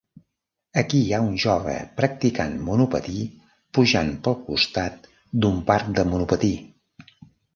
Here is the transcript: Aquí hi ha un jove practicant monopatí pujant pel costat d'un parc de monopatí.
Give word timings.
Aquí 0.81 0.99
hi 0.99 1.09
ha 1.15 1.17
un 1.25 1.33
jove 1.41 1.73
practicant 1.99 2.55
monopatí 2.69 3.19
pujant 3.79 4.09
pel 4.27 4.37
costat 4.47 5.05
d'un 5.43 5.63
parc 5.69 5.95
de 5.99 6.07
monopatí. 6.15 6.53